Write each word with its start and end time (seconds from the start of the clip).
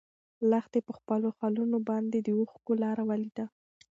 لښتې 0.49 0.79
په 0.87 0.91
خپلو 0.99 1.27
خالونو 1.37 1.77
باندې 1.89 2.17
د 2.21 2.27
اوښکو 2.39 2.73
لاره 2.83 3.03
ولیده. 3.09 3.45